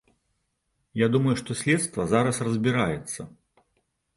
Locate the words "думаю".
1.17-1.35